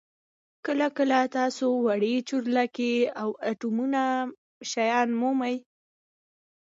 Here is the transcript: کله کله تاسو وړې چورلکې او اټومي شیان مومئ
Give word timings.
کله 0.65 0.87
کله 0.97 1.17
تاسو 1.37 1.65
وړې 1.85 2.15
چورلکې 2.29 2.91
او 3.21 3.29
اټومي 3.49 3.85
شیان 4.71 5.09
مومئ 5.19 5.55